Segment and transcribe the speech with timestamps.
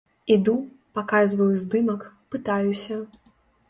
[0.35, 0.55] Іду,
[0.99, 2.95] паказваю здымак, пытаюся.